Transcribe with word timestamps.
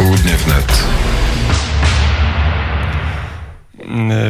Południe 0.00 0.36
w. 0.38 1.09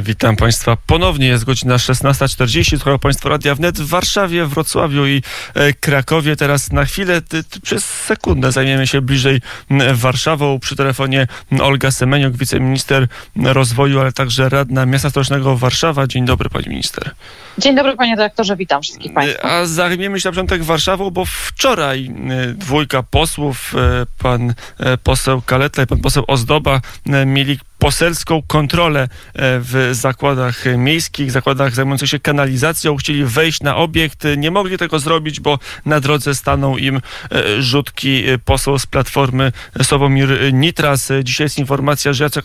Witam 0.03 0.37
Państwa 0.37 0.77
ponownie. 0.87 1.27
Jest 1.27 1.45
godzina 1.45 1.77
16.40. 1.77 2.77
Słuchają 2.77 2.99
Państwo 2.99 3.29
Radia 3.29 3.55
Wnet 3.55 3.79
w 3.79 3.89
Warszawie, 3.89 4.47
Wrocławiu 4.47 5.07
i 5.07 5.23
e, 5.55 5.73
Krakowie. 5.73 6.37
Teraz 6.37 6.73
na 6.73 6.85
chwilę, 6.85 7.23
ty, 7.23 7.45
ty, 7.45 7.61
przez 7.61 7.85
sekundę 7.85 8.53
zajmiemy 8.53 8.87
się 8.87 9.01
bliżej 9.01 9.41
m, 9.71 9.97
Warszawą. 9.97 10.59
Przy 10.59 10.77
telefonie 10.77 11.27
m, 11.53 11.61
Olga 11.61 11.91
Semeniuk, 11.91 12.37
wiceminister 12.37 13.09
rozwoju, 13.45 14.01
ale 14.01 14.13
także 14.13 14.49
radna 14.49 14.87
miasta 14.87 15.11
stołecznego 15.11 15.57
Warszawa. 15.57 16.07
Dzień 16.07 16.25
dobry 16.25 16.51
Pani 16.51 16.69
Minister. 16.69 17.11
Dzień 17.59 17.77
dobry 17.77 17.97
panie 17.97 18.17
dyrektorze, 18.17 18.57
witam 18.57 18.83
wszystkich 18.83 19.15
państwa. 19.15 19.43
A 19.43 19.67
zajmiemy 19.67 20.21
się 20.21 20.29
na 20.29 20.33
początek 20.33 20.63
Warszawą, 20.63 21.11
bo 21.11 21.25
wczoraj 21.25 22.11
e, 22.31 22.55
dwójka 22.55 23.03
posłów, 23.03 23.75
e, 23.75 24.07
pan 24.19 24.55
e, 24.79 24.99
poseł 24.99 25.43
Kaleta 25.43 25.83
i 25.83 25.87
pan 25.87 25.99
poseł 25.99 26.25
Ozdoba 26.29 26.81
e, 27.07 27.27
mieli 27.27 27.59
poselską 27.81 28.43
kontrolę 28.47 29.03
e, 29.03 29.09
w 29.35 29.89
zakładach 29.93 30.65
miejskich, 30.77 31.31
zakładach 31.31 31.75
zajmujących 31.75 32.09
się 32.09 32.19
kanalizacją. 32.19 32.97
Chcieli 32.97 33.25
wejść 33.25 33.61
na 33.61 33.77
obiekt, 33.77 34.25
nie 34.37 34.51
mogli 34.51 34.79
tego 34.79 34.99
zrobić, 34.99 35.41
bo 35.41 35.59
na 35.87 36.01
drodze 36.01 36.35
stanął 36.35 36.79
im 36.79 36.97
e, 36.97 37.63
rzutki 37.63 38.29
e, 38.29 38.39
poseł 38.39 38.79
z 38.79 38.87
Platformy 38.87 39.53
Sławomir 39.83 40.53
Nitras. 40.53 41.13
Dzisiaj 41.25 41.45
jest 41.45 41.59
informacja, 41.59 42.13
że, 42.13 42.25
Jacek 42.25 42.45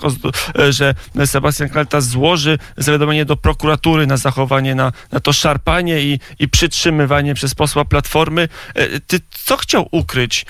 że 0.70 0.96
Sebastian 1.26 1.70
Kaleta 1.70 2.02
złoży 2.02 2.60
zawiadomienie 2.78 3.26
do 3.26 3.38
prokuratury 3.38 4.08
na 4.08 4.18
zachowanie, 4.18 4.76
na, 4.76 4.92
na 5.12 5.20
to 5.20 5.34
szarpanie 5.34 6.02
i, 6.02 6.20
i 6.40 6.50
przytrzymywanie 6.50 7.34
przez 7.34 7.56
posła 7.56 7.86
Platformy. 7.86 8.50
Ty, 9.08 9.20
co 9.30 9.58
chciał 9.58 9.88
ukryć 9.92 10.46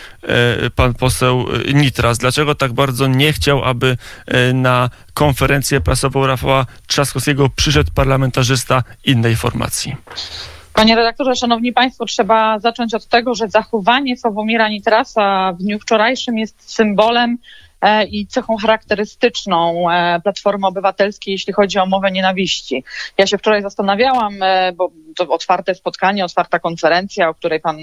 pan 0.76 0.94
poseł 0.94 1.46
Nitras? 1.74 2.18
Dlaczego 2.18 2.56
tak 2.56 2.74
bardzo 2.74 3.08
nie 3.08 3.34
chciał, 3.34 3.64
aby 3.64 3.98
e, 4.28 4.54
na 4.76 4.90
konferencję 5.14 5.82
prasową 5.82 6.28
Rafała 6.28 6.66
Trzaskowskiego 6.88 7.50
przyszedł 7.56 7.92
parlamentarzysta 7.96 8.84
innej 9.06 9.36
formacji? 9.36 9.96
Panie 10.74 10.96
redaktorze, 10.96 11.36
szanowni 11.36 11.74
państwo, 11.74 12.06
trzeba 12.06 12.60
zacząć 12.60 12.94
od 12.94 13.08
tego, 13.08 13.36
że 13.36 13.50
zachowanie 13.50 14.18
Sławomira 14.18 14.70
Nitrasa 14.70 15.54
w 15.54 15.58
dniu 15.58 15.80
wczorajszym 15.80 16.38
jest 16.38 16.72
symbolem 16.72 17.38
e, 17.82 18.06
i 18.06 18.28
cechą 18.28 18.58
charakterystyczną 18.58 19.90
e, 19.92 20.22
Platformy 20.24 20.68
Obywatelskiej, 20.68 21.32
jeśli 21.32 21.54
chodzi 21.54 21.80
o 21.80 21.86
mowę 21.86 22.12
nienawiści. 22.12 22.84
Ja 23.18 23.28
się 23.28 23.38
wczoraj 23.38 23.62
zastanawiałam, 23.62 24.44
e, 24.44 24.74
bo 24.74 24.92
to 25.16 25.30
otwarte 25.30 25.76
spotkanie, 25.76 26.26
otwarta 26.26 26.60
konferencja, 26.60 27.30
o 27.30 27.34
której 27.34 27.60
pan 27.60 27.78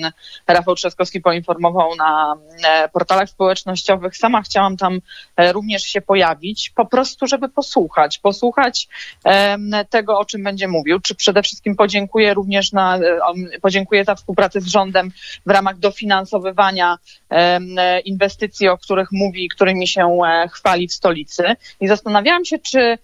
Rafał 0.47 0.75
Trzaskowski 0.75 1.21
poinformował 1.21 1.97
na 1.97 2.35
e, 2.65 2.89
portalach 2.89 3.29
społecznościowych. 3.29 4.17
Sama 4.17 4.43
chciałam 4.43 4.77
tam 4.77 5.01
e, 5.37 5.53
również 5.53 5.83
się 5.83 6.01
pojawić, 6.01 6.71
po 6.71 6.87
prostu, 6.87 7.27
żeby 7.27 7.49
posłuchać, 7.49 8.19
posłuchać 8.19 8.89
tego, 9.91 10.19
o 10.19 10.25
czym 10.25 10.45
będzie 10.45 10.69
mówił. 10.69 11.01
Czy 11.01 11.15
przede 11.15 11.43
wszystkim 11.43 11.77
podziękuję 11.77 12.35
również 12.35 12.73
na, 12.73 12.97
e, 12.97 13.61
podziękuję 13.63 14.05
za 14.05 14.15
współpracę 14.15 14.61
z 14.61 14.67
rządem 14.67 15.11
w 15.47 15.51
ramach 15.51 15.79
dofinansowywania 15.79 16.99
inwestycji, 18.05 18.69
o 18.69 18.79
których 18.79 19.09
mówi, 19.13 19.49
którymi 19.49 19.87
się 19.87 20.19
chwali 20.51 20.89
w 20.89 20.93
stolicy. 20.93 21.43
I 21.81 21.89
zastanawiałam 21.89 22.45
się, 22.45 22.59
czy 22.59 22.99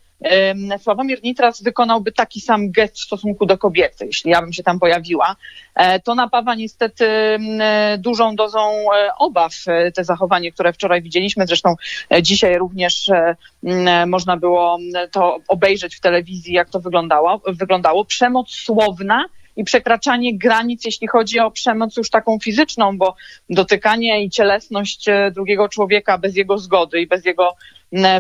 Sławomir 0.79 1.23
Nitras 1.23 1.63
wykonałby 1.63 2.13
taki 2.13 2.41
sam 2.41 2.71
gest 2.71 2.97
w 2.97 3.03
stosunku 3.03 3.47
do 3.47 3.59
kobiety, 3.59 4.07
jeśli 4.07 4.31
ja 4.31 4.43
bym 4.43 4.53
się 4.53 4.63
tam 4.63 4.79
pojawiła. 4.79 5.37
E, 5.75 6.01
To 6.01 6.15
napawa 6.15 6.55
niestety 6.55 7.07
dużą 7.99 8.37
dozą 8.37 8.71
e, 8.71 9.11
obaw 9.19 9.53
e, 9.67 9.93
te 9.93 10.05
zachowanie, 10.05 10.53
które 10.53 10.73
wczoraj 10.73 11.03
widzieliśmy. 11.03 11.47
Zresztą 11.47 11.75
dzisiaj 12.23 12.59
również 12.59 13.11
można 14.07 14.37
było 14.37 14.79
to 15.13 15.39
obejrzeć 15.49 15.97
w 15.97 16.01
telewizji, 16.01 16.55
jak 16.55 16.71
to 16.71 16.81
wyglądało. 16.81 17.41
wyglądało. 17.47 18.05
Przemoc 18.05 18.51
słowna 18.51 19.25
i 19.59 19.65
przekraczanie 19.65 20.39
granic, 20.39 20.85
jeśli 20.85 21.09
chodzi 21.09 21.41
o 21.41 21.51
przemoc 21.51 21.97
już 21.97 22.11
taką 22.11 22.39
fizyczną, 22.39 22.99
bo 22.99 23.15
dotykanie 23.51 24.25
i 24.25 24.31
cielesność 24.31 25.09
e, 25.09 25.31
drugiego 25.35 25.69
człowieka 25.69 26.19
bez 26.19 26.37
jego 26.37 26.59
zgody 26.59 27.01
i 27.01 27.07
bez 27.07 27.25
jego 27.25 27.57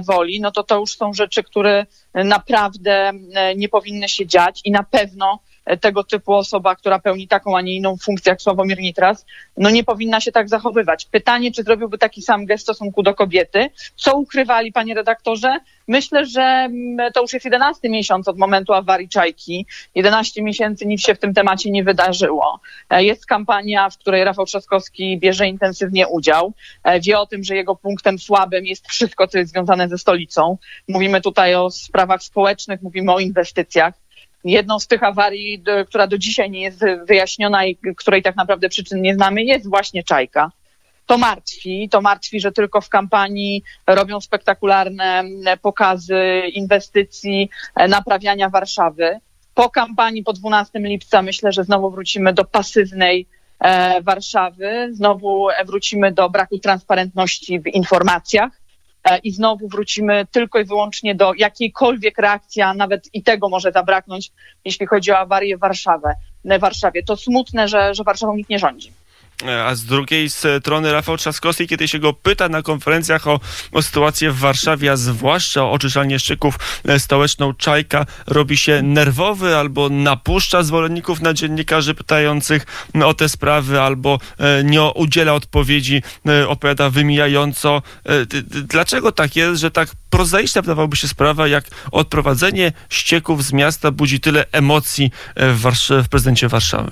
woli, 0.06 0.40
no 0.40 0.50
to 0.50 0.62
to 0.62 0.78
już 0.78 0.96
są 0.96 1.12
rzeczy, 1.12 1.42
które 1.42 1.86
naprawdę 2.14 3.12
e, 3.34 3.54
nie 3.54 3.68
powinny 3.68 4.08
się 4.08 4.26
dziać 4.26 4.60
i 4.64 4.70
na 4.70 4.82
pewno 4.82 5.38
e, 5.42 5.47
tego 5.76 6.04
typu 6.04 6.34
osoba, 6.34 6.76
która 6.76 6.98
pełni 6.98 7.28
taką, 7.28 7.56
a 7.56 7.60
nie 7.60 7.76
inną 7.76 7.96
funkcję 7.96 8.30
jak 8.30 8.42
Sławomir 8.42 8.78
Nitras, 8.78 9.26
no 9.56 9.70
nie 9.70 9.84
powinna 9.84 10.20
się 10.20 10.32
tak 10.32 10.48
zachowywać. 10.48 11.06
Pytanie, 11.06 11.52
czy 11.52 11.62
zrobiłby 11.62 11.98
taki 11.98 12.22
sam 12.22 12.46
gest 12.46 12.62
w 12.62 12.66
stosunku 12.66 13.02
do 13.02 13.14
kobiety? 13.14 13.70
Co 13.96 14.16
ukrywali, 14.16 14.72
panie 14.72 14.94
redaktorze? 14.94 15.58
Myślę, 15.88 16.26
że 16.26 16.42
mm, 16.42 17.12
to 17.12 17.22
już 17.22 17.32
jest 17.32 17.44
11 17.44 17.88
miesiąc 17.88 18.28
od 18.28 18.38
momentu 18.38 18.72
awarii 18.72 19.08
Czajki. 19.08 19.66
11 19.94 20.42
miesięcy 20.42 20.86
nic 20.86 21.02
się 21.02 21.14
w 21.14 21.18
tym 21.18 21.34
temacie 21.34 21.70
nie 21.70 21.84
wydarzyło. 21.84 22.60
E, 22.90 23.04
Jest 23.04 23.26
kampania, 23.26 23.90
w 23.90 23.98
której 23.98 24.24
Rafał 24.24 24.46
Trzaskowski 24.46 25.18
bierze 25.18 25.48
intensywnie 25.48 26.08
udział. 26.08 26.52
E, 26.84 27.00
Wie 27.00 27.18
o 27.18 27.26
tym, 27.26 27.44
że 27.44 27.56
jego 27.56 27.76
punktem 27.76 28.18
słabym 28.18 28.66
jest 28.66 28.88
wszystko, 28.88 29.28
co 29.28 29.38
jest 29.38 29.52
związane 29.52 29.88
ze 29.88 29.98
stolicą. 29.98 30.58
Mówimy 30.88 31.20
tutaj 31.20 31.54
o 31.54 31.70
sprawach 31.70 32.22
społecznych, 32.22 32.82
mówimy 32.82 33.12
o 33.12 33.18
inwestycjach. 33.18 33.94
Jedną 34.44 34.78
z 34.78 34.86
tych 34.86 35.02
awarii, 35.02 35.58
do, 35.58 35.84
która 35.86 36.06
do 36.06 36.18
dzisiaj 36.18 36.50
nie 36.50 36.62
jest 36.62 36.84
wyjaśniona 37.06 37.66
i 37.66 37.76
której 37.96 38.22
tak 38.22 38.36
naprawdę 38.36 38.68
przyczyn 38.68 39.02
nie 39.02 39.14
znamy, 39.14 39.42
jest 39.42 39.68
właśnie 39.68 40.04
Czajka. 40.04 40.50
To 41.06 41.18
martwi, 41.18 41.88
to 41.88 42.00
martwi, 42.00 42.40
że 42.40 42.52
tylko 42.52 42.80
w 42.80 42.88
kampanii 42.88 43.62
robią 43.86 44.20
spektakularne 44.20 45.24
pokazy 45.62 46.42
inwestycji, 46.52 47.50
e, 47.74 47.88
naprawiania 47.88 48.48
Warszawy. 48.48 49.20
Po 49.54 49.70
kampanii 49.70 50.22
po 50.22 50.32
12 50.32 50.78
lipca 50.78 51.22
myślę, 51.22 51.52
że 51.52 51.64
znowu 51.64 51.90
wrócimy 51.90 52.32
do 52.32 52.44
pasywnej 52.44 53.26
e, 53.60 54.02
Warszawy, 54.02 54.88
znowu 54.92 55.50
e, 55.50 55.64
wrócimy 55.64 56.12
do 56.12 56.30
braku 56.30 56.58
transparentności 56.58 57.60
w 57.60 57.66
informacjach 57.66 58.52
i 59.16 59.30
znowu 59.30 59.68
wrócimy 59.68 60.26
tylko 60.32 60.58
i 60.58 60.64
wyłącznie 60.64 61.14
do 61.14 61.34
jakiejkolwiek 61.34 62.18
reakcji, 62.18 62.62
a 62.62 62.74
nawet 62.74 63.14
i 63.14 63.22
tego 63.22 63.48
może 63.48 63.72
zabraknąć, 63.72 64.32
jeśli 64.64 64.86
chodzi 64.86 65.12
o 65.12 65.18
awarię 65.18 65.56
w 65.56 65.60
Warszawę, 65.60 66.14
w 66.44 66.60
Warszawie. 66.60 67.02
To 67.02 67.16
smutne, 67.16 67.68
że, 67.68 67.94
że 67.94 68.04
Warszawą 68.04 68.36
nikt 68.36 68.50
nie 68.50 68.58
rządzi. 68.58 68.92
E, 69.46 69.64
A 69.64 69.74
z 69.74 69.84
drugiej 69.84 70.30
strony 70.30 70.92
Rafał 70.92 71.16
Trzaskowski, 71.16 71.66
kiedy 71.66 71.88
się 71.88 71.98
go 71.98 72.12
pyta 72.12 72.48
na 72.48 72.62
konferencjach 72.62 73.26
o, 73.26 73.40
o 73.72 73.82
sytuację 73.82 74.30
w 74.30 74.38
Warszawie, 74.38 74.92
a 74.92 74.96
zwłaszcza 74.96 75.64
o 75.64 75.72
oczyszczalnię 75.72 76.18
ścieków 76.18 76.58
e, 76.84 77.00
stołeczną 77.00 77.54
Czajka, 77.54 78.06
robi 78.26 78.56
się 78.56 78.82
nerwowy 78.82 79.56
albo 79.56 79.88
napuszcza 79.88 80.62
zwolenników 80.62 81.20
na 81.20 81.34
dziennikarzy 81.34 81.94
pytających 81.94 82.66
o 83.04 83.14
te 83.14 83.28
sprawy, 83.28 83.80
albo 83.80 84.18
e, 84.38 84.64
nie 84.64 84.82
udziela 84.82 85.34
odpowiedzi, 85.34 86.02
opowiada 86.48 86.90
wymijająco. 86.90 87.82
Dlaczego 88.52 89.12
tak 89.12 89.36
jest, 89.36 89.60
że 89.60 89.70
tak 89.70 89.88
prozaiczna 90.10 90.62
wydawałoby 90.62 90.96
się 90.96 91.08
sprawa, 91.08 91.48
jak 91.48 91.64
odprowadzenie 91.92 92.72
ścieków 92.88 93.44
z 93.44 93.52
miasta 93.52 93.90
budzi 93.90 94.20
tyle 94.20 94.44
emocji 94.52 95.10
w, 95.36 95.62
Warsz- 95.62 96.02
w 96.02 96.08
prezydencie 96.08 96.48
Warszawy? 96.48 96.90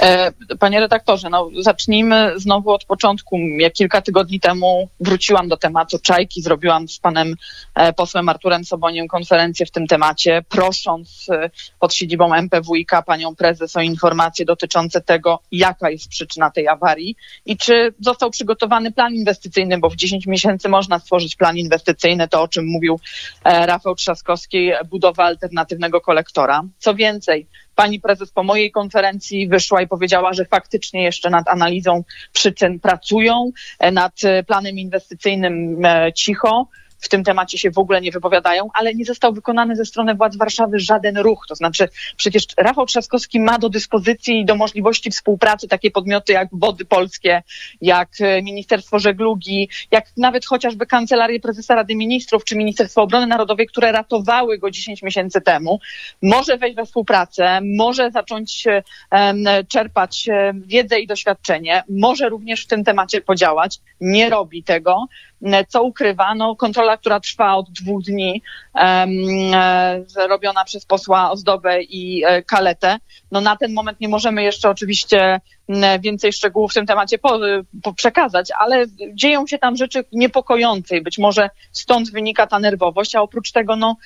E, 0.00 0.32
Panie 0.58 0.80
redaktorze, 0.80 1.30
no 1.30 1.50
zacznijmy 1.60 2.32
znowu 2.36 2.70
od 2.70 2.84
początku. 2.84 3.38
Ja 3.38 3.70
kilka 3.70 4.02
tygodni 4.02 4.40
temu 4.40 4.88
wróciłam 5.00 5.48
do 5.48 5.56
tematu 5.56 5.98
Czajki, 5.98 6.42
zrobiłam 6.42 6.88
z 6.88 6.98
panem 6.98 7.34
e, 7.74 7.92
posłem 7.92 8.28
Arturem 8.28 8.64
Soboniem 8.64 9.08
konferencję 9.08 9.66
w 9.66 9.70
tym 9.70 9.86
temacie, 9.86 10.42
prosząc 10.48 11.26
e, 11.30 11.50
pod 11.80 11.94
siedzibą 11.94 12.34
MPWiK 12.34 12.90
panią 13.06 13.36
prezes 13.36 13.76
o 13.76 13.80
informacje 13.80 14.44
dotyczące 14.44 15.00
tego, 15.00 15.40
jaka 15.52 15.90
jest 15.90 16.08
przyczyna 16.08 16.50
tej 16.50 16.68
awarii 16.68 17.16
i 17.46 17.56
czy 17.56 17.94
został 18.00 18.30
przygotowany 18.30 18.92
plan 18.92 19.14
inwestycyjny, 19.14 19.78
bo 19.78 19.90
w 19.90 19.96
10 19.96 20.26
miesięcy 20.26 20.68
można 20.68 20.98
stworzyć 20.98 21.36
plan 21.36 21.56
inwestycyjny, 21.56 22.28
to 22.28 22.42
o 22.42 22.48
czym 22.48 22.66
mówił 22.66 23.00
Rafał 23.44 23.94
Trzaskowski, 23.94 24.70
budowa 24.90 25.24
alternatywnego 25.24 26.00
kolektora. 26.00 26.62
Co 26.78 26.94
więcej, 26.94 27.46
Pani 27.78 28.00
prezes 28.00 28.30
po 28.30 28.42
mojej 28.42 28.70
konferencji 28.70 29.48
wyszła 29.48 29.82
i 29.82 29.87
powiedziała, 29.88 30.32
że 30.32 30.44
faktycznie 30.44 31.02
jeszcze 31.02 31.30
nad 31.30 31.48
analizą 31.48 32.04
przyczyn 32.32 32.80
pracują, 32.80 33.50
e, 33.78 33.90
nad 33.90 34.24
e, 34.24 34.42
planem 34.42 34.78
inwestycyjnym 34.78 35.84
e, 35.84 36.12
cicho. 36.12 36.68
W 36.98 37.08
tym 37.08 37.24
temacie 37.24 37.58
się 37.58 37.70
w 37.70 37.78
ogóle 37.78 38.00
nie 38.00 38.12
wypowiadają, 38.12 38.68
ale 38.74 38.94
nie 38.94 39.04
został 39.04 39.32
wykonany 39.32 39.76
ze 39.76 39.84
strony 39.84 40.14
władz 40.14 40.36
Warszawy 40.36 40.78
żaden 40.78 41.18
ruch. 41.18 41.44
To 41.48 41.54
znaczy, 41.54 41.88
przecież 42.16 42.46
Rafał 42.56 42.86
Trzaskowski 42.86 43.40
ma 43.40 43.58
do 43.58 43.68
dyspozycji 43.68 44.40
i 44.40 44.44
do 44.44 44.56
możliwości 44.56 45.10
współpracy 45.10 45.68
takie 45.68 45.90
podmioty 45.90 46.32
jak 46.32 46.48
Wody 46.52 46.84
Polskie, 46.84 47.42
jak 47.80 48.08
e, 48.20 48.42
Ministerstwo 48.42 48.98
Żeglugi, 48.98 49.68
jak 49.90 50.04
nawet 50.16 50.46
chociażby 50.46 50.86
Kancelarię 50.86 51.40
Prezesa 51.40 51.74
Rady 51.74 51.94
Ministrów 51.94 52.44
czy 52.44 52.56
Ministerstwo 52.56 53.02
Obrony 53.02 53.26
Narodowej, 53.26 53.66
które 53.66 53.92
ratowały 53.92 54.58
go 54.58 54.70
10 54.70 55.02
miesięcy 55.02 55.40
temu. 55.40 55.80
Może 56.22 56.56
wejść 56.56 56.76
we 56.76 56.86
współpracę, 56.86 57.60
może 57.76 58.10
zacząć 58.10 58.64
um, 59.10 59.44
czerpać 59.68 60.28
wiedzę 60.54 61.00
i 61.00 61.06
doświadczenie, 61.06 61.82
może 61.88 62.28
również 62.28 62.64
w 62.64 62.66
tym 62.66 62.84
temacie 62.84 63.20
podziałać. 63.20 63.78
Nie 64.00 64.30
robi 64.30 64.62
tego. 64.62 65.06
Co 65.68 65.82
ukrywano, 65.82 66.56
kontrola, 66.56 66.96
która 66.96 67.20
trwa 67.20 67.54
od 67.54 67.70
dwóch 67.70 68.02
dni, 68.02 68.42
um, 68.74 69.12
robiona 70.28 70.64
przez 70.64 70.86
posła 70.86 71.30
Ozdobę 71.30 71.82
i 71.82 72.24
e, 72.24 72.42
Kaletę. 72.42 72.98
No 73.32 73.40
na 73.40 73.56
ten 73.56 73.72
moment 73.72 74.00
nie 74.00 74.08
możemy 74.08 74.42
jeszcze 74.42 74.70
oczywiście 74.70 75.40
więcej 76.00 76.32
szczegółów 76.32 76.70
w 76.70 76.74
tym 76.74 76.86
temacie 76.86 77.18
po, 77.18 77.38
po 77.82 77.94
przekazać, 77.94 78.48
ale 78.58 78.84
dzieją 79.14 79.46
się 79.46 79.58
tam 79.58 79.76
rzeczy 79.76 80.04
niepokojące 80.12 80.96
i 80.96 81.02
być 81.02 81.18
może 81.18 81.50
stąd 81.72 82.12
wynika 82.12 82.46
ta 82.46 82.58
nerwowość, 82.58 83.14
a 83.14 83.22
oprócz 83.22 83.52
tego 83.52 83.76
no, 83.76 83.96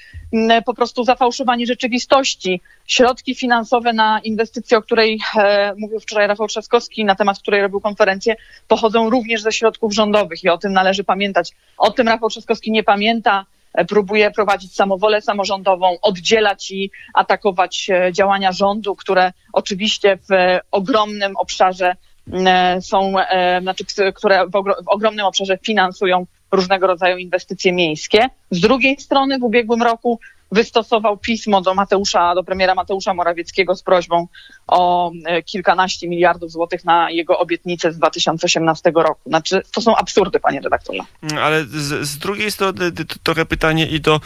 po 0.66 0.74
prostu 0.74 1.04
zafałszowanie 1.04 1.66
rzeczywistości. 1.66 2.60
Środki 2.86 3.34
finansowe 3.34 3.92
na 3.92 4.20
inwestycję, 4.20 4.78
o 4.78 4.82
której 4.82 5.20
e, 5.36 5.74
mówił 5.78 6.00
wczoraj 6.00 6.26
Rafał 6.26 6.46
Trzaskowski, 6.46 7.04
na 7.04 7.14
temat 7.14 7.38
której 7.38 7.62
robił 7.62 7.80
konferencję, 7.80 8.36
pochodzą 8.68 9.10
również 9.10 9.42
ze 9.42 9.52
środków 9.52 9.94
rządowych 9.94 10.44
i 10.44 10.48
o 10.48 10.58
tym 10.58 10.72
należy 10.72 11.04
pamiętać. 11.04 11.52
O 11.78 11.90
tym 11.90 12.08
Rafał 12.08 12.28
Trzaskowski 12.28 12.70
nie 12.70 12.82
pamięta 12.82 13.46
próbuje 13.88 14.30
prowadzić 14.30 14.74
samowolę 14.74 15.22
samorządową, 15.22 15.96
oddzielać 16.02 16.70
i 16.70 16.90
atakować 17.14 17.90
e, 17.90 18.12
działania 18.12 18.52
rządu, 18.52 18.96
które 18.96 19.32
oczywiście 19.52 20.16
w 20.16 20.58
ogromnym 20.70 21.36
obszarze 21.36 21.96
e, 22.32 22.80
są, 22.82 23.18
e, 23.18 23.60
znaczy, 23.62 23.84
które 24.14 24.46
w 24.46 24.56
ogromnym 24.86 25.26
obszarze 25.26 25.58
finansują 25.58 26.26
różnego 26.52 26.86
rodzaju 26.86 27.16
inwestycje 27.16 27.72
miejskie. 27.72 28.28
Z 28.50 28.60
drugiej 28.60 29.00
strony 29.00 29.38
w 29.38 29.42
ubiegłym 29.42 29.82
roku 29.82 30.18
wystosował 30.52 31.16
pismo 31.16 31.60
do 31.60 31.74
Mateusza, 31.74 32.34
do 32.34 32.44
premiera 32.44 32.74
Mateusza 32.74 33.14
Morawieckiego 33.14 33.74
z 33.74 33.82
prośbą 33.82 34.26
o 34.66 35.12
e, 35.24 35.42
kilkanaście 35.42 36.08
miliardów 36.08 36.52
złotych 36.52 36.84
na 36.84 37.10
jego 37.10 37.38
obietnicę 37.38 37.92
z 37.92 37.98
2018 37.98 38.92
roku. 38.94 39.20
Znaczy, 39.26 39.62
to 39.74 39.80
są 39.80 39.96
absurdy, 39.96 40.40
panie 40.40 40.60
redaktorze. 40.60 41.00
Ale 41.40 41.64
z, 41.64 42.08
z 42.08 42.18
drugiej 42.18 42.50
strony 42.50 42.92
trochę 43.22 43.46
pytanie 43.46 43.86
i 43.86 44.00
do 44.00 44.20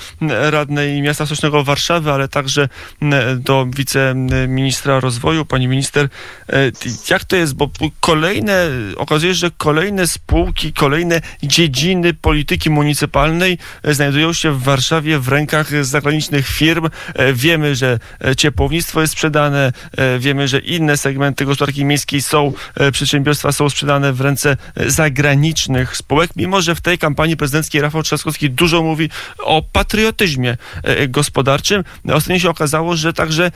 radnej 0.51 1.03
miasta 1.03 1.27
stołecznego 1.27 1.65
Warszawy, 1.65 2.13
ale 2.13 2.29
także 2.29 2.69
do 3.37 3.67
wiceministra 3.77 5.01
rozwoju, 5.01 5.45
pani 5.45 5.69
minister. 5.69 6.09
E, 6.49 6.73
jak 7.11 7.25
to 7.25 7.37
jest? 7.37 7.55
Bo 7.55 7.71
kolejne, 8.01 8.69
okazuje 8.97 9.33
się, 9.33 9.39
że 9.39 9.51
kolejne 9.51 10.07
spółki, 10.07 10.73
kolejne 10.73 11.21
dziedziny 11.43 12.15
polityki 12.15 12.71
municypalnej 12.71 13.59
e, 13.83 13.95
znajdują 13.95 14.33
się 14.33 14.51
w 14.53 14.63
Warszawie 14.63 15.19
w 15.19 15.29
rękach 15.29 15.85
zagranicznych 15.85 16.49
firm. 16.49 16.89
Wiemy, 17.33 17.75
że 17.75 17.99
ciepłownictwo 18.37 19.01
jest 19.01 19.13
sprzedane, 19.13 19.73
e, 19.97 20.19
wiemy, 20.37 20.49
że 20.49 20.59
inne 20.59 20.97
segmenty 20.97 21.45
gospodarki 21.45 21.85
miejskiej 21.85 22.23
są, 22.23 22.53
przedsiębiorstwa 22.93 23.53
są 23.53 23.71
sprzedane 23.71 24.13
w 24.13 24.21
ręce 24.21 24.57
zagranicznych 24.87 25.97
spółek, 25.97 26.31
mimo 26.37 26.63
że 26.63 26.75
w 26.75 26.81
tej 26.81 26.99
kampanii 26.99 27.37
prezydenckiej 27.37 27.81
Rafał 27.81 28.03
Trzaskowski 28.03 28.51
dużo 28.51 28.83
mówi 28.83 29.11
o 29.39 29.63
patriotyzmie 29.73 30.57
gospodarczym. 31.09 31.85
Ostatnio 32.13 32.39
się 32.39 32.51
okazało, 32.51 32.97
że 32.97 33.13
także 33.13 33.51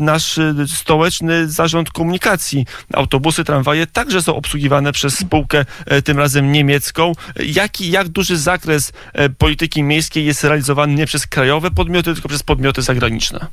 nasz 0.00 0.38
stołeczny 0.66 1.48
zarząd 1.48 1.90
komunikacji, 1.90 2.66
autobusy, 2.92 3.44
tramwaje 3.44 3.86
także 3.86 4.22
są 4.22 4.36
obsługiwane 4.36 4.92
przez 4.92 5.18
spółkę 5.18 5.64
tym 6.04 6.18
razem 6.18 6.52
niemiecką. 6.52 7.12
Jaki, 7.36 7.90
jak 7.90 8.08
duży 8.08 8.36
zakres 8.36 8.92
polityki 9.38 9.82
miejskiej 9.82 10.24
jest 10.24 10.44
realizowany 10.44 10.94
nie 10.94 11.06
przez 11.06 11.26
krajowe 11.26 11.70
podmioty, 11.70 12.14
tylko 12.14 12.28
przez 12.28 12.42
podmioty 12.42 12.82
zagraniczne? 12.82 13.46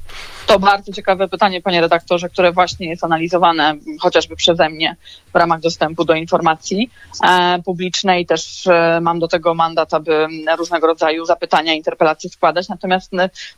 To 0.48 0.60
bardzo 0.60 0.94
ciekawe 0.94 1.28
pytanie, 1.28 1.62
panie 1.62 1.82
redaktorze, 1.82 2.30
które 2.30 2.52
właśnie 2.56 2.90
jest 2.90 3.04
analizowane 3.04 3.74
chociażby 4.00 4.36
przeze 4.36 4.70
mnie 4.70 4.96
w 5.34 5.38
ramach 5.38 5.60
dostępu 5.60 6.06
do 6.06 6.14
informacji 6.14 6.90
e, 7.24 7.62
publicznej. 7.66 8.26
Też 8.26 8.68
e, 8.68 9.00
mam 9.02 9.20
do 9.20 9.28
tego 9.28 9.54
mandat, 9.54 9.94
aby 9.94 10.28
różnego 10.58 10.88
rodzaju 10.88 11.26
zapytania, 11.26 11.74
interpelacje 11.74 12.30
składać. 12.30 12.70
Natomiast 12.70 13.12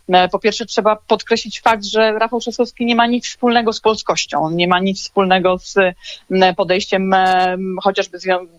e, 0.09 0.29
po 0.29 0.39
pierwsze 0.39 0.65
trzeba 0.65 0.95
podkreślić 0.95 1.61
fakt, 1.61 1.85
że 1.85 2.11
Rafał 2.19 2.39
Trzaskowski 2.39 2.85
nie 2.85 2.95
ma 2.95 3.07
nic 3.07 3.27
wspólnego 3.27 3.73
z 3.73 3.81
polskością. 3.81 4.49
Nie 4.49 4.67
ma 4.67 4.79
nic 4.79 5.01
wspólnego 5.01 5.57
z 5.57 5.75
podejściem 6.57 7.15
chociażby 7.83 8.17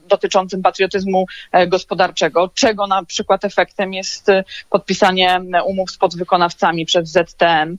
dotyczącym 0.09 0.63
patriotyzmu 0.63 1.27
gospodarczego, 1.67 2.51
czego 2.55 2.87
na 2.87 3.05
przykład 3.05 3.45
efektem 3.45 3.95
jest 3.95 4.27
podpisanie 4.71 5.41
umów 5.67 5.91
z 5.91 5.97
podwykonawcami 5.97 6.87
przez 6.87 7.09
ZTM 7.09 7.79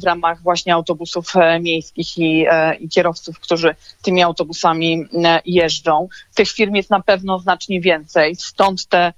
w 0.00 0.04
ramach 0.04 0.42
właśnie 0.42 0.74
autobusów 0.74 1.32
miejskich 1.60 2.18
i, 2.18 2.46
i, 2.80 2.88
kierowców, 2.88 3.40
którzy 3.40 3.74
tymi 4.02 4.22
autobusami 4.22 5.06
jeżdżą. 5.44 6.08
Tych 6.34 6.50
firm 6.50 6.74
jest 6.74 6.90
na 6.90 7.00
pewno 7.00 7.38
znacznie 7.38 7.80
więcej, 7.80 8.36
stąd 8.36 8.86
te, 8.86 9.12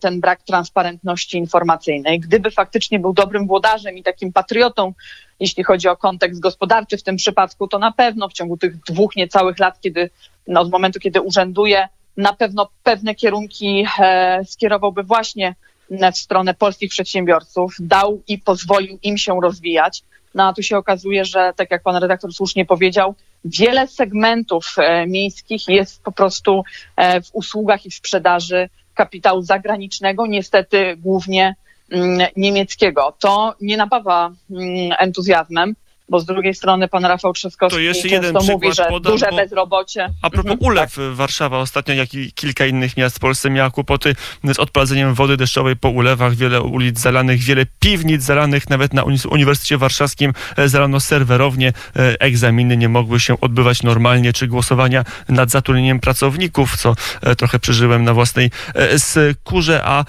ten 0.00 0.20
brak 0.20 0.42
transparentności 0.42 1.38
informacyjnej. 1.38 2.20
Gdyby 2.20 2.50
faktycznie 2.50 2.98
był 2.98 3.12
dobrym 3.12 3.46
włodarzem 3.46 3.98
i 3.98 4.02
takim 4.02 4.32
patriotą, 4.32 4.92
jeśli 5.40 5.64
chodzi 5.64 5.88
o 5.88 5.96
kontekst 5.96 6.40
gospodarczy 6.40 6.96
w 6.96 7.02
tym 7.02 7.16
przypadku, 7.16 7.68
to 7.68 7.78
na 7.78 7.92
pewno 7.92 8.28
w 8.28 8.32
ciągu 8.32 8.56
tych 8.56 8.80
dwóch 8.80 9.16
niecałych 9.16 9.58
lat, 9.58 9.80
kiedy 9.80 10.10
no, 10.48 10.60
od 10.60 10.70
momentu, 10.70 11.00
kiedy 11.00 11.20
urzęduje, 11.20 11.88
na 12.16 12.32
pewno 12.32 12.68
pewne 12.82 13.14
kierunki 13.14 13.86
e, 13.98 14.40
skierowałby 14.44 15.02
właśnie 15.02 15.54
w 15.90 16.18
stronę 16.18 16.54
polskich 16.54 16.90
przedsiębiorców, 16.90 17.74
dał 17.78 18.22
i 18.28 18.38
pozwolił 18.38 18.98
im 19.02 19.18
się 19.18 19.38
rozwijać. 19.42 20.02
No 20.34 20.48
a 20.48 20.52
tu 20.52 20.62
się 20.62 20.76
okazuje, 20.76 21.24
że 21.24 21.52
tak 21.56 21.70
jak 21.70 21.82
pan 21.82 21.96
redaktor 21.96 22.32
słusznie 22.32 22.66
powiedział, 22.66 23.14
wiele 23.44 23.88
segmentów 23.88 24.74
e, 24.78 25.06
miejskich 25.06 25.68
jest 25.68 26.02
po 26.02 26.12
prostu 26.12 26.64
e, 26.96 27.20
w 27.20 27.30
usługach 27.32 27.86
i 27.86 27.90
w 27.90 27.94
sprzedaży 27.94 28.68
kapitału 28.94 29.42
zagranicznego, 29.42 30.26
niestety 30.26 30.96
głównie 30.96 31.54
mm, 31.90 32.28
niemieckiego. 32.36 33.14
To 33.18 33.54
nie 33.60 33.76
napawa 33.76 34.30
mm, 34.50 34.92
entuzjazmem 34.98 35.74
bo 36.08 36.20
z 36.20 36.24
drugiej 36.24 36.54
strony 36.54 36.88
pan 36.88 37.04
Rafał 37.04 37.32
Trzaskowski 37.32 37.76
to 37.76 37.80
jeszcze 37.80 38.08
jeden 38.08 38.34
mówi, 38.46 38.72
że 38.72 38.84
podam, 38.84 39.12
duże 39.12 39.26
bezrobocie. 39.36 40.10
A 40.22 40.30
propos 40.30 40.52
mhm, 40.52 40.70
ulew, 40.70 40.94
tak. 40.94 41.04
Warszawa 41.14 41.58
ostatnio, 41.58 41.94
jak 41.94 42.14
i 42.14 42.32
kilka 42.32 42.66
innych 42.66 42.96
miast 42.96 43.16
w 43.16 43.18
Polsce 43.18 43.50
miała 43.50 43.70
kłopoty 43.70 44.14
z 44.44 44.58
odprowadzeniem 44.58 45.14
wody 45.14 45.36
deszczowej 45.36 45.76
po 45.76 45.88
ulewach, 45.88 46.34
wiele 46.34 46.62
ulic 46.62 46.98
zalanych, 46.98 47.40
wiele 47.40 47.66
piwnic 47.80 48.22
zalanych, 48.22 48.70
nawet 48.70 48.94
na 48.94 49.02
Uniwersytecie 49.30 49.78
Warszawskim 49.78 50.32
e, 50.56 50.68
zalano 50.68 51.00
serwerownie, 51.00 51.72
e, 51.96 52.20
egzaminy 52.20 52.76
nie 52.76 52.88
mogły 52.88 53.20
się 53.20 53.40
odbywać 53.40 53.82
normalnie, 53.82 54.32
czy 54.32 54.46
głosowania 54.46 55.04
nad 55.28 55.50
zatrudnieniem 55.50 56.00
pracowników, 56.00 56.76
co 56.76 56.96
e, 57.22 57.36
trochę 57.36 57.58
przeżyłem 57.58 58.04
na 58.04 58.14
własnej 58.14 58.50
skórze, 58.98 59.80
a 59.84 60.04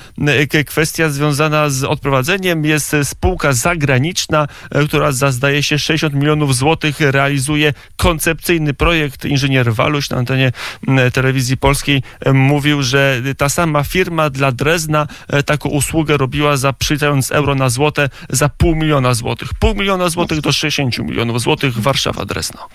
kwestia 0.65 1.09
związana 1.09 1.69
z 1.69 1.83
odprowadzeniem 1.83 2.65
jest 2.65 2.95
spółka 3.03 3.53
zagraniczna, 3.53 4.47
która 4.87 5.11
zdaje 5.11 5.63
się 5.63 5.79
60 5.85 6.13
milionów 6.13 6.55
złotych 6.55 6.99
realizuje 6.99 7.73
koncepcyjny 7.97 8.73
projekt. 8.73 9.25
Inżynier 9.25 9.73
Waluś 9.73 10.09
na 10.09 10.17
antenie 10.17 10.51
telewizji 11.13 11.57
polskiej 11.57 12.03
mówił, 12.33 12.83
że 12.83 13.21
ta 13.37 13.49
sama 13.49 13.83
firma 13.83 14.29
dla 14.29 14.51
Drezna 14.51 15.07
e, 15.27 15.43
taką 15.43 15.69
usługę 15.69 16.17
robiła 16.17 16.57
za 16.57 16.73
przylicając 16.73 17.31
euro 17.31 17.55
na 17.55 17.69
złote 17.69 18.09
za 18.29 18.49
pół 18.49 18.75
miliona 18.75 19.13
złotych. 19.13 19.49
Pół 19.59 19.75
miliona 19.75 20.09
złotych 20.09 20.41
do 20.41 20.51
60 20.51 20.97
milionów 20.97 21.41
złotych 21.41 21.79
Warszawa 21.79 22.25
Drezno. 22.25 22.67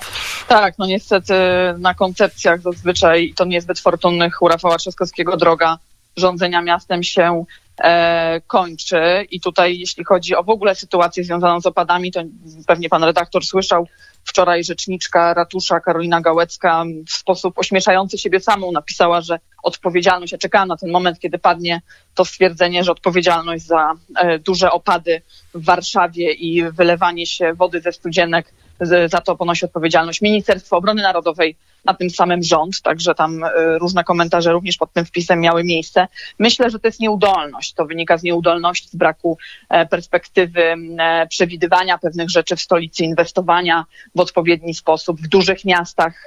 Tak, 0.48 0.74
no 0.78 0.86
niestety 0.86 1.34
na 1.78 1.94
koncepcjach 1.94 2.62
zazwyczaj 2.62 3.32
to 3.36 3.44
niezbyt 3.44 3.80
fortunnych 3.80 4.42
u 4.42 4.48
Rafała 4.48 4.78
Trzaskowskiego 4.78 5.36
droga 5.36 5.78
rządzenia 6.16 6.62
miastem 6.62 7.02
się 7.02 7.44
kończy. 8.46 9.26
I 9.30 9.40
tutaj, 9.40 9.78
jeśli 9.78 10.04
chodzi 10.04 10.37
o 10.37 10.42
w 10.42 10.49
ogóle 10.49 10.75
sytuację 10.75 11.25
związaną 11.25 11.60
z 11.60 11.66
opadami, 11.66 12.12
to 12.12 12.22
pewnie 12.66 12.88
pan 12.88 13.04
redaktor 13.04 13.44
słyszał 13.44 13.87
wczoraj 14.25 14.64
rzeczniczka 14.64 15.34
ratusza 15.34 15.80
Karolina 15.80 16.20
Gałecka 16.20 16.84
w 17.08 17.12
sposób 17.12 17.58
ośmieszający 17.58 18.18
siebie 18.18 18.40
samą 18.40 18.72
napisała, 18.72 19.20
że 19.20 19.38
odpowiedzialność, 19.62 20.32
ja 20.32 20.38
czekałam 20.38 20.68
na 20.68 20.76
ten 20.76 20.90
moment, 20.90 21.18
kiedy 21.18 21.38
padnie 21.38 21.82
to 22.14 22.25
stwierdzenie, 22.25 22.84
że 22.84 22.92
odpowiedzialność 22.92 23.66
za 23.66 23.92
e, 24.16 24.38
duże 24.38 24.70
opady 24.70 25.22
w 25.54 25.64
Warszawie 25.64 26.32
i 26.32 26.70
wylewanie 26.72 27.26
się 27.26 27.54
wody 27.54 27.80
ze 27.80 27.92
studzienek, 27.92 28.54
za 29.06 29.20
to 29.20 29.37
ponosi 29.37 29.64
odpowiedzialność 29.64 30.20
Ministerstwo 30.20 30.76
Obrony 30.76 31.02
Narodowej, 31.02 31.56
a 31.87 31.94
tym 31.94 32.10
samym 32.10 32.42
rząd, 32.42 32.82
także 32.82 33.14
tam 33.14 33.44
różne 33.80 34.04
komentarze 34.04 34.52
również 34.52 34.76
pod 34.76 34.92
tym 34.92 35.04
wpisem 35.04 35.40
miały 35.40 35.64
miejsce. 35.64 36.08
Myślę, 36.38 36.70
że 36.70 36.78
to 36.78 36.88
jest 36.88 37.00
nieudolność. 37.00 37.72
To 37.72 37.87
wynika 37.87 38.18
z 38.18 38.22
nieudolności, 38.22 38.88
z 38.88 38.96
braku 38.96 39.38
perspektywy 39.90 40.75
przewidywania 41.28 41.99
pewnych 41.99 42.30
rzeczy 42.30 42.56
w 42.56 42.60
stolicy, 42.60 43.04
inwestowania 43.04 43.84
w 44.14 44.20
odpowiedni 44.20 44.75
sposób. 44.75 45.20
W 45.20 45.28
dużych 45.28 45.64
miastach 45.64 46.26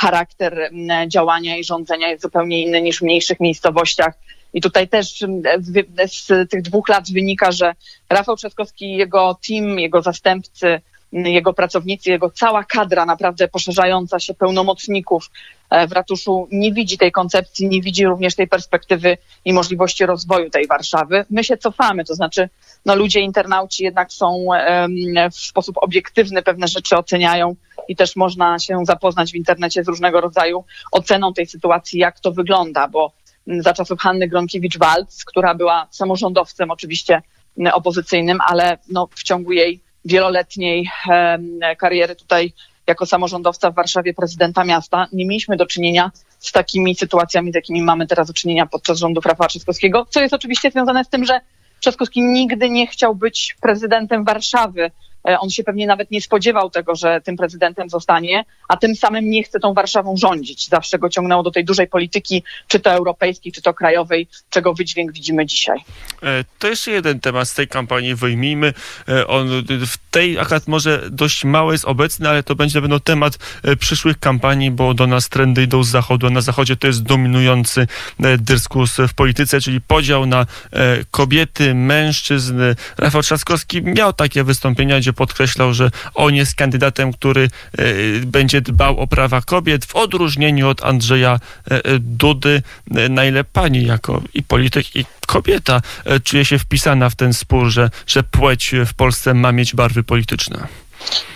charakter 0.00 0.70
działania 1.08 1.56
i 1.56 1.64
rządzenia 1.64 2.08
jest 2.08 2.22
zupełnie 2.22 2.62
inny 2.62 2.82
niż 2.82 2.98
w 2.98 3.02
mniejszych 3.02 3.40
miejscowościach. 3.40 4.14
I 4.54 4.60
tutaj 4.60 4.88
też 4.88 5.24
z 6.06 6.50
tych 6.50 6.62
dwóch 6.62 6.88
lat 6.88 7.04
wynika, 7.12 7.52
że 7.52 7.74
Rafał 8.10 8.36
Trzaskowski 8.36 8.84
i 8.84 8.96
jego 8.96 9.38
team, 9.48 9.78
jego 9.78 10.02
zastępcy, 10.02 10.80
jego 11.14 11.54
pracownicy, 11.54 12.10
jego 12.10 12.30
cała 12.30 12.64
kadra 12.64 13.06
naprawdę 13.06 13.48
poszerzająca 13.48 14.20
się 14.20 14.34
pełnomocników 14.34 15.30
e, 15.70 15.86
w 15.86 15.92
ratuszu 15.92 16.48
nie 16.52 16.72
widzi 16.72 16.98
tej 16.98 17.12
koncepcji, 17.12 17.68
nie 17.68 17.82
widzi 17.82 18.06
również 18.06 18.34
tej 18.34 18.48
perspektywy 18.48 19.18
i 19.44 19.52
możliwości 19.52 20.06
rozwoju 20.06 20.50
tej 20.50 20.66
Warszawy. 20.66 21.24
My 21.30 21.44
się 21.44 21.56
cofamy, 21.56 22.04
to 22.04 22.14
znaczy 22.14 22.48
no, 22.86 22.94
ludzie, 22.94 23.20
internauci 23.20 23.84
jednak 23.84 24.12
są 24.12 24.46
w 25.32 25.36
sposób 25.36 25.78
obiektywny 25.78 26.42
pewne 26.42 26.68
rzeczy 26.68 26.96
oceniają 26.96 27.54
i 27.88 27.96
też 27.96 28.16
można 28.16 28.58
się 28.58 28.84
zapoznać 28.84 29.32
w 29.32 29.34
internecie 29.34 29.84
z 29.84 29.88
różnego 29.88 30.20
rodzaju 30.20 30.64
oceną 30.92 31.34
tej 31.34 31.46
sytuacji, 31.46 31.98
jak 31.98 32.20
to 32.20 32.32
wygląda, 32.32 32.88
bo 32.88 33.12
za 33.46 33.74
czasów 33.74 34.00
Hanny 34.00 34.28
Gronkiewicz-Waltz, 34.28 35.24
która 35.26 35.54
była 35.54 35.86
samorządowcem 35.90 36.70
oczywiście 36.70 37.22
opozycyjnym, 37.72 38.38
ale 38.48 38.78
no, 38.88 39.08
w 39.14 39.22
ciągu 39.22 39.52
jej 39.52 39.83
wieloletniej 40.04 40.90
kariery 41.78 42.16
tutaj 42.16 42.52
jako 42.86 43.06
samorządowca 43.06 43.70
w 43.70 43.74
Warszawie, 43.74 44.14
prezydenta 44.14 44.64
miasta, 44.64 45.06
nie 45.12 45.26
mieliśmy 45.26 45.56
do 45.56 45.66
czynienia 45.66 46.10
z 46.38 46.52
takimi 46.52 46.94
sytuacjami, 46.94 47.52
z 47.52 47.54
jakimi 47.54 47.82
mamy 47.82 48.06
teraz 48.06 48.26
do 48.26 48.32
czynienia 48.32 48.66
podczas 48.66 48.98
rządów 48.98 49.26
Rafała 49.26 49.48
Trzaskowskiego, 49.48 50.06
co 50.10 50.20
jest 50.20 50.34
oczywiście 50.34 50.70
związane 50.70 51.04
z 51.04 51.08
tym, 51.08 51.24
że 51.24 51.40
Trzaskowski 51.80 52.22
nigdy 52.22 52.70
nie 52.70 52.86
chciał 52.86 53.14
być 53.14 53.56
prezydentem 53.60 54.24
Warszawy. 54.24 54.90
E, 55.28 55.38
on 55.38 55.50
się 55.50 55.64
pewnie 55.64 55.86
nawet 55.86 56.10
nie 56.10 56.20
spodziewał 56.20 56.70
tego, 56.70 56.94
że 56.94 57.20
tym 57.20 57.36
prezydentem 57.36 57.90
zostanie, 57.90 58.44
a 58.68 58.76
tym 58.76 58.96
samym 58.96 59.30
nie 59.30 59.42
chce 59.42 59.60
tą 59.60 59.74
Warszawą 59.74 60.16
rządzić. 60.16 60.68
Zawsze 60.68 60.98
go 60.98 61.08
ciągnęło 61.08 61.42
do 61.42 61.50
tej 61.50 61.64
dużej 61.64 61.86
polityki, 61.86 62.42
czy 62.68 62.80
to 62.80 62.90
europejskiej, 62.90 63.52
czy 63.52 63.62
to 63.62 63.74
krajowej, 63.74 64.28
czego 64.50 64.74
wydźwięk 64.74 65.12
widzimy 65.12 65.46
dzisiaj. 65.46 65.78
E, 66.22 66.44
to 66.58 66.68
jeszcze 66.68 66.90
jeden 66.90 67.20
temat 67.20 67.48
z 67.48 67.54
tej 67.54 67.68
kampanii 67.68 68.14
wyjmijmy. 68.14 68.74
E, 69.08 69.26
on 69.26 69.48
w 69.86 69.96
tej 70.10 70.38
akurat 70.38 70.68
może 70.68 71.02
dość 71.10 71.44
mało 71.44 71.72
jest 71.72 71.84
obecny, 71.84 72.28
ale 72.28 72.42
to 72.42 72.54
będzie 72.54 72.78
na 72.78 72.82
pewno 72.82 73.00
temat 73.00 73.38
przyszłych 73.78 74.18
kampanii, 74.18 74.70
bo 74.70 74.94
do 74.94 75.06
nas 75.06 75.28
trendy 75.28 75.62
idą 75.62 75.82
z 75.82 75.88
zachodu, 75.88 76.26
a 76.26 76.30
na 76.30 76.40
zachodzie 76.40 76.76
to 76.76 76.86
jest 76.86 77.02
dominujący 77.02 77.86
dyskurs 78.38 78.96
w 79.08 79.14
polityce, 79.14 79.60
czyli 79.60 79.80
podział 79.80 80.26
na 80.26 80.46
kobiety, 81.10 81.74
mężczyzn. 81.74 82.60
Rafał 82.98 83.22
Trzaskowski 83.22 83.82
miał 83.82 84.12
takie 84.12 84.44
wystąpienia, 84.44 84.98
gdzie 84.98 85.12
podkreślał, 85.14 85.74
że 85.74 85.90
on 86.14 86.34
jest 86.34 86.54
kandydatem, 86.54 87.12
który 87.12 87.50
e, 87.78 87.84
będzie 88.26 88.60
dbał 88.60 89.00
o 89.00 89.06
prawa 89.06 89.40
kobiet, 89.40 89.84
w 89.84 89.96
odróżnieniu 89.96 90.68
od 90.68 90.84
Andrzeja 90.84 91.40
e, 91.70 91.98
Dudy, 91.98 92.62
e, 92.94 93.08
na 93.08 93.24
ile 93.24 93.44
pani 93.44 93.84
jako 93.86 94.22
i 94.34 94.42
polityk, 94.42 94.96
i 94.96 95.04
kobieta 95.26 95.80
czuje 96.24 96.44
się 96.44 96.58
wpisana 96.58 97.10
w 97.10 97.16
ten 97.16 97.32
spór, 97.32 97.68
że, 97.68 97.90
że 98.06 98.22
płeć 98.22 98.74
w 98.86 98.94
Polsce 98.94 99.34
ma 99.34 99.52
mieć 99.52 99.74
barwy 99.74 100.02
polityczne. 100.02 100.66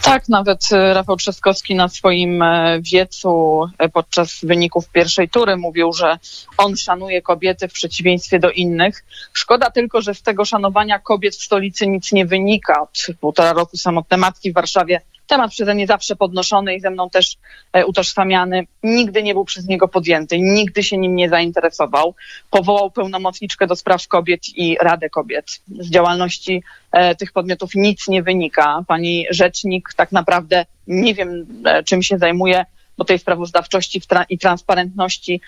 Tak, 0.02 0.28
nawet 0.28 0.68
Rafał 0.70 1.16
Trzaskowski 1.16 1.74
na 1.74 1.88
swoim 1.88 2.44
wiecu 2.80 3.60
podczas 3.92 4.38
wyników 4.42 4.90
pierwszej 4.90 5.28
tury 5.28 5.56
mówił, 5.56 5.92
że 5.92 6.18
on 6.58 6.76
szanuje 6.76 7.22
kobiety 7.22 7.68
w 7.68 7.72
przeciwieństwie 7.72 8.38
do 8.38 8.50
innych. 8.50 9.04
Szkoda 9.32 9.70
tylko, 9.70 10.00
że 10.00 10.14
z 10.14 10.22
tego 10.22 10.44
szanowania 10.44 10.98
kobiet 10.98 11.36
w 11.36 11.44
stolicy 11.44 11.86
nic 11.86 12.12
nie 12.12 12.26
wynika. 12.26 12.82
Od 12.82 13.06
półtora 13.20 13.52
roku 13.52 13.76
samotne 13.76 14.16
matki 14.16 14.50
w 14.50 14.54
Warszawie 14.54 15.00
temat 15.28 15.50
przeze 15.50 15.74
mnie 15.74 15.86
zawsze 15.86 16.16
podnoszony 16.16 16.74
i 16.74 16.80
ze 16.80 16.90
mną 16.90 17.10
też 17.10 17.36
e, 17.72 17.86
utożsamiany, 17.86 18.66
nigdy 18.82 19.22
nie 19.22 19.34
był 19.34 19.44
przez 19.44 19.66
niego 19.66 19.88
podjęty, 19.88 20.38
nigdy 20.38 20.82
się 20.82 20.98
nim 20.98 21.16
nie 21.16 21.28
zainteresował. 21.28 22.14
Powołał 22.50 22.90
pełnomocniczkę 22.90 23.66
do 23.66 23.76
spraw 23.76 24.08
kobiet 24.08 24.40
i 24.56 24.76
Radę 24.80 25.10
Kobiet. 25.10 25.46
Z 25.68 25.90
działalności 25.90 26.62
e, 26.92 27.14
tych 27.14 27.32
podmiotów 27.32 27.70
nic 27.74 28.08
nie 28.08 28.22
wynika. 28.22 28.84
Pani 28.86 29.26
rzecznik 29.30 29.94
tak 29.96 30.12
naprawdę 30.12 30.66
nie 30.86 31.14
wiem, 31.14 31.46
e, 31.64 31.82
czym 31.82 32.02
się 32.02 32.18
zajmuje, 32.18 32.64
bo 32.98 33.04
tej 33.04 33.18
sprawozdawczości 33.18 34.02
i 34.28 34.38
transparentności 34.38 35.40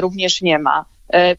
również 0.00 0.42
nie 0.42 0.58
ma. 0.58 0.84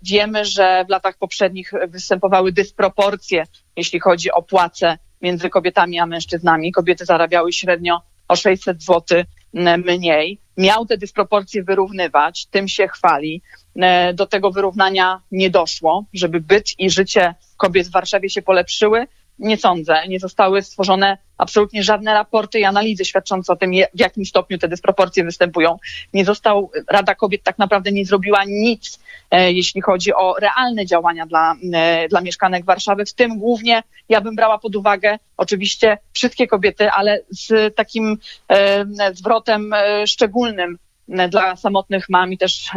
Wiemy, 0.01 0.45
że 0.45 0.85
w 0.85 0.89
latach 0.89 1.17
poprzednich 1.17 1.71
występowały 1.87 2.51
dysproporcje, 2.51 3.43
jeśli 3.75 3.99
chodzi 3.99 4.31
o 4.31 4.41
płace 4.41 4.97
między 5.21 5.49
kobietami 5.49 5.99
a 5.99 6.05
mężczyznami. 6.05 6.71
Kobiety 6.71 7.05
zarabiały 7.05 7.53
średnio 7.53 8.01
o 8.27 8.35
600 8.35 8.83
zł 8.83 9.23
mniej. 9.85 10.39
Miał 10.57 10.85
te 10.85 10.97
dysproporcje 10.97 11.63
wyrównywać, 11.63 12.45
tym 12.45 12.67
się 12.67 12.87
chwali. 12.87 13.41
Do 14.13 14.27
tego 14.27 14.51
wyrównania 14.51 15.21
nie 15.31 15.49
doszło, 15.49 16.05
żeby 16.13 16.41
byt 16.41 16.79
i 16.79 16.89
życie 16.89 17.35
kobiet 17.57 17.87
w 17.87 17.91
Warszawie 17.91 18.29
się 18.29 18.41
polepszyły 18.41 19.07
nie 19.39 19.57
sądzę. 19.57 20.07
Nie 20.07 20.19
zostały 20.19 20.61
stworzone 20.61 21.17
absolutnie 21.37 21.83
żadne 21.83 22.13
raporty 22.13 22.59
i 22.59 22.63
analizy 22.63 23.05
świadczące 23.05 23.53
o 23.53 23.55
tym, 23.55 23.71
w 23.93 23.99
jakim 23.99 24.25
stopniu 24.25 24.57
te 24.57 24.67
dysproporcje 24.67 25.23
występują. 25.23 25.77
Nie 26.13 26.25
został, 26.25 26.71
Rada 26.89 27.15
Kobiet 27.15 27.43
tak 27.43 27.57
naprawdę 27.57 27.91
nie 27.91 28.05
zrobiła 28.05 28.43
nic, 28.47 28.99
e, 29.31 29.51
jeśli 29.51 29.81
chodzi 29.81 30.13
o 30.13 30.35
realne 30.39 30.85
działania 30.85 31.25
dla, 31.25 31.55
e, 31.73 32.07
dla 32.07 32.21
mieszkanek 32.21 32.65
Warszawy. 32.65 33.05
W 33.05 33.13
tym 33.13 33.39
głównie 33.39 33.83
ja 34.09 34.21
bym 34.21 34.35
brała 34.35 34.57
pod 34.57 34.75
uwagę 34.75 35.19
oczywiście 35.37 35.97
wszystkie 36.13 36.47
kobiety, 36.47 36.91
ale 36.91 37.19
z 37.29 37.75
takim 37.75 38.17
e, 38.49 38.85
zwrotem 39.13 39.73
szczególnym 40.05 40.77
dla 41.29 41.55
samotnych 41.55 42.09
mam 42.09 42.33
i 42.33 42.37
też 42.37 42.69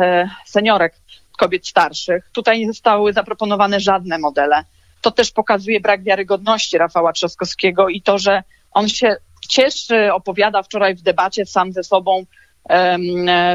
seniorek, 0.47 0.95
kobiet 1.39 1.67
starszych. 1.67 2.31
Tutaj 2.33 2.61
nie 2.61 2.67
zostały 2.67 3.13
zaproponowane 3.13 3.81
żadne 3.81 4.19
modele 4.19 4.65
to 5.01 5.11
też 5.11 5.31
pokazuje 5.31 5.81
brak 5.81 6.03
wiarygodności 6.03 6.79
Rafała 6.79 7.13
Trzaskowskiego 7.13 7.89
i 7.89 8.03
to, 8.03 8.19
że 8.19 8.43
on 8.73 8.89
się 8.89 9.17
cieszy, 9.49 10.13
opowiada 10.13 10.63
wczoraj 10.63 10.95
w 10.95 11.03
debacie 11.03 11.47
sam 11.47 11.73
ze 11.73 11.85
sobą 11.85 12.25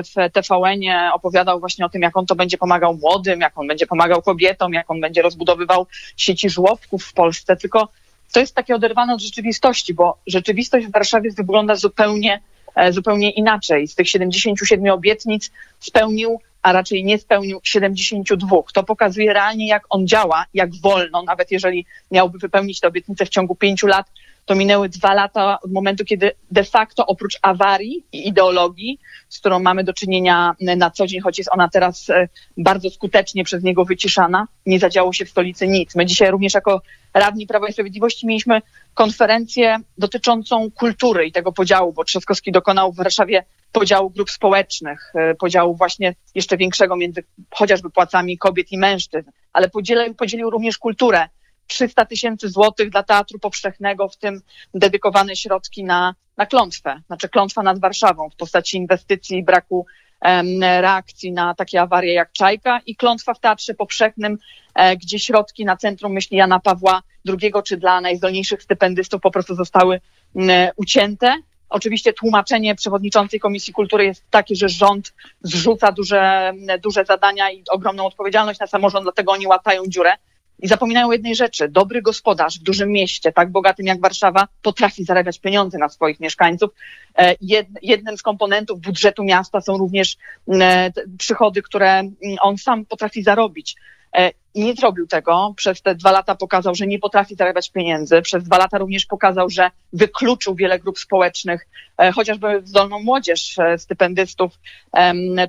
w 0.04 0.32
TVN-ie 0.34 1.10
opowiadał 1.14 1.60
właśnie 1.60 1.86
o 1.86 1.90
tym, 1.90 2.02
jak 2.02 2.18
on 2.18 2.26
to 2.26 2.36
będzie 2.36 2.58
pomagał 2.58 2.98
młodym, 2.98 3.42
jak 3.42 3.58
on 3.58 3.68
będzie 3.68 3.88
pomagał 3.88 4.22
kobietom, 4.22 4.74
jak 4.74 4.92
on 4.92 5.02
będzie 5.02 5.22
rozbudowywał 5.22 5.88
sieci 6.18 6.50
żłobków 6.50 7.04
w 7.04 7.14
Polsce, 7.14 7.56
tylko 7.56 7.90
to 8.34 8.40
jest 8.40 8.56
takie 8.56 8.76
oderwane 8.76 9.14
od 9.14 9.22
rzeczywistości, 9.22 9.94
bo 9.94 10.18
rzeczywistość 10.28 10.88
w 10.88 10.92
Warszawie 10.92 11.32
wygląda 11.32 11.76
zupełnie, 11.76 12.42
e, 12.76 12.94
zupełnie 12.94 13.32
inaczej. 13.32 13.88
Z 13.88 13.96
tych 13.96 14.10
77 14.10 14.94
obietnic 14.94 15.52
spełnił 15.80 16.40
a 16.66 16.72
raczej 16.72 17.04
nie 17.04 17.18
spełnił 17.18 17.60
72. 17.64 18.58
To 18.74 18.84
pokazuje 18.84 19.34
realnie, 19.34 19.68
jak 19.68 19.84
on 19.90 20.08
działa, 20.08 20.46
jak 20.54 20.76
wolno, 20.76 21.24
nawet 21.24 21.52
jeżeli 21.52 21.86
miałby 22.12 22.40
wypełnić 22.40 22.80
tę 22.80 22.88
obietnicę 22.88 23.26
w 23.26 23.30
ciągu 23.30 23.56
pięciu 23.56 23.88
lat, 23.88 24.08
to 24.46 24.56
minęły 24.56 24.90
dwa 24.90 25.14
lata 25.14 25.60
od 25.62 25.72
momentu, 25.72 26.06
kiedy 26.06 26.32
de 26.52 26.64
facto 26.64 27.06
oprócz 27.06 27.40
awarii 27.42 28.04
i 28.12 28.28
ideologii, 28.28 29.00
z 29.30 29.40
którą 29.40 29.60
mamy 29.60 29.84
do 29.84 29.94
czynienia 29.94 30.56
na 30.78 30.92
co 30.92 31.08
dzień, 31.08 31.22
choć 31.22 31.38
jest 31.38 31.50
ona 31.54 31.70
teraz 31.70 32.10
e, 32.10 32.28
bardzo 32.58 32.90
skutecznie 32.90 33.44
przez 33.44 33.64
niego 33.64 33.86
wyciszana, 33.86 34.48
nie 34.66 34.80
zadziało 34.80 35.14
się 35.14 35.26
w 35.26 35.30
stolicy 35.30 35.68
nic. 35.68 35.96
My 35.96 36.06
dzisiaj 36.06 36.32
również 36.32 36.54
jako 36.54 36.82
radni 37.14 37.48
Prawa 37.48 37.68
i 37.68 37.74
Sprawiedliwości 37.74 38.28
mieliśmy 38.28 38.62
konferencję 38.94 39.78
dotyczącą 39.98 40.72
kultury 40.72 41.26
i 41.26 41.32
tego 41.32 41.52
podziału, 41.52 41.94
bo 41.94 42.04
Trzaskowski 42.04 42.52
dokonał 42.52 42.92
w 42.92 42.96
Warszawie 42.96 43.44
podziału 43.76 44.10
grup 44.10 44.30
społecznych, 44.30 45.12
e, 45.16 45.36
podziału 45.36 45.76
właśnie 45.76 46.16
jeszcze 46.36 46.58
większego 46.58 46.96
między 46.96 47.24
chociażby 47.52 47.90
płacami 47.90 48.38
kobiet 48.38 48.72
i 48.72 48.78
mężczyzn, 48.78 49.30
ale 49.54 49.70
podzielił, 49.70 50.16
podzielił 50.16 50.50
również 50.50 50.78
kulturę. 50.78 51.28
300 51.68 52.06
tysięcy 52.06 52.50
złotych 52.50 52.90
dla 52.90 53.04
Teatru 53.04 53.40
Powszechnego, 53.40 54.10
w 54.10 54.18
tym 54.18 54.42
dedykowane 54.74 55.36
środki 55.36 55.84
na, 55.84 56.16
na 56.38 56.46
klątwę, 56.46 57.02
znaczy 57.08 57.30
klątwa 57.30 57.64
nad 57.64 57.80
Warszawą 57.80 58.30
w 58.30 58.36
postaci 58.36 58.78
inwestycji 58.78 59.38
i 59.38 59.44
braku 59.44 59.86
em, 60.22 60.62
reakcji 60.62 61.32
na 61.32 61.56
takie 61.56 61.82
awarie 61.82 62.14
jak 62.14 62.32
Czajka 62.32 62.82
i 62.86 62.96
klątwa 62.96 63.34
w 63.34 63.40
Teatrze 63.40 63.74
Powszechnym, 63.74 64.38
e, 64.76 64.98
gdzie 64.98 65.20
środki 65.20 65.66
na 65.66 65.78
Centrum 65.78 66.14
Myśli 66.14 66.38
Jana 66.38 66.60
Pawła 66.60 67.02
II 67.28 67.54
czy 67.66 67.78
dla 67.78 68.02
najzdolniejszych 68.02 68.64
stypendystów 68.64 69.22
po 69.22 69.32
prostu 69.32 69.56
zostały 69.56 70.02
m, 70.36 70.50
ucięte. 70.76 71.36
Oczywiście 71.70 72.14
tłumaczenie 72.14 72.76
przewodniczącej 72.76 73.40
Komisji 73.40 73.74
Kultury 73.74 74.06
jest 74.06 74.24
takie, 74.30 74.56
że 74.56 74.70
rząd 74.70 75.14
zrzuca 75.42 75.92
duże, 75.92 76.54
duże 76.84 77.06
zadania 77.06 77.52
i 77.52 77.64
ogromną 77.70 78.06
odpowiedzialność 78.06 78.60
na 78.60 78.68
samorząd, 78.68 79.06
dlatego 79.06 79.32
oni 79.32 79.48
łatają 79.48 79.84
dziurę. 79.88 80.14
I 80.60 80.68
zapominają 80.68 81.12
jednej 81.12 81.36
rzeczy. 81.36 81.70
Dobry 81.70 82.02
gospodarz 82.02 82.60
w 82.60 82.64
dużym 82.64 82.92
mieście, 82.92 83.32
tak 83.32 83.52
bogatym 83.52 83.86
jak 83.86 84.02
Warszawa, 84.02 84.48
potrafi 84.62 85.04
zarabiać 85.04 85.40
pieniądze 85.40 85.78
na 85.78 85.90
swoich 85.90 86.20
mieszkańców. 86.20 86.70
E, 87.18 87.36
jednym 87.82 88.18
z 88.18 88.22
komponentów 88.22 88.82
budżetu 88.82 89.24
miasta 89.24 89.62
są 89.62 89.78
również 89.78 90.18
e, 90.54 90.92
przychody, 91.18 91.62
które 91.62 92.04
on 92.42 92.58
sam 92.58 92.86
potrafi 92.86 93.24
zarobić. 93.24 93.76
E, 94.16 94.32
I 94.54 94.64
nie 94.64 94.74
zrobił 94.74 95.08
tego. 95.08 95.54
Przez 95.58 95.82
te 95.82 95.96
dwa 95.96 96.12
lata 96.12 96.36
pokazał, 96.36 96.76
że 96.76 96.88
nie 96.88 97.00
potrafi 97.00 97.36
zarabiać 97.36 97.72
pieniędzy. 97.72 98.22
Przez 98.22 98.44
dwa 98.44 98.58
lata 98.58 98.78
również 98.78 99.06
pokazał, 99.06 99.50
że 99.50 99.72
wykluczył 99.94 100.56
wiele 100.56 100.80
grup 100.80 101.00
społecznych, 101.00 101.68
e, 101.98 102.12
chociażby 102.12 102.62
zdolną 102.64 103.00
młodzież, 103.00 103.60
e, 103.60 103.78
stypendystów 103.78 104.60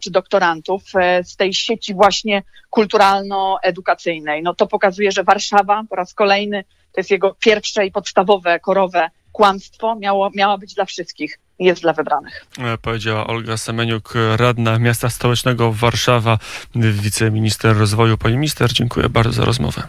czy 0.02 0.11
doktorantów 0.11 0.82
z 1.25 1.37
tej 1.37 1.54
sieci 1.54 1.94
właśnie 1.94 2.42
kulturalno-edukacyjnej. 2.70 4.42
No 4.42 4.54
to 4.54 4.66
pokazuje, 4.66 5.12
że 5.12 5.25
Warszawa 5.25 5.82
po 5.90 5.96
raz 5.96 6.14
kolejny 6.14 6.64
to 6.92 7.00
jest 7.00 7.11
jego 7.11 7.35
pierwsze 7.35 7.87
i 7.87 7.92
podstawowe, 7.92 8.61
korowe 8.61 9.11
kłamstwo 9.32 9.94
miało, 9.94 10.30
miała 10.35 10.58
być 10.58 10.75
dla 10.75 10.85
wszystkich, 10.85 11.38
jest 11.58 11.82
dla 11.82 11.92
wybranych. 11.92 12.46
E, 12.58 12.78
powiedziała 12.78 13.26
Olga 13.26 13.56
Semeniuk, 13.56 14.14
radna 14.36 14.78
miasta 14.78 15.10
stołecznego 15.10 15.72
Warszawa, 15.72 16.38
wiceminister 16.75 17.76
rozwoju. 17.76 18.18
Pani 18.18 18.36
minister, 18.36 18.72
dziękuję 18.72 19.08
bardzo 19.08 19.32
za 19.32 19.44
rozmowę. 19.44 19.82